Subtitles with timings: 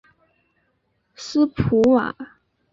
[1.15, 2.15] 斯普瓦。